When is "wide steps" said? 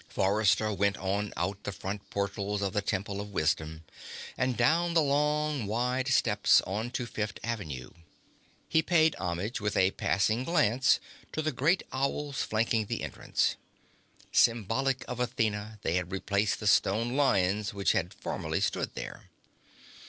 5.67-6.59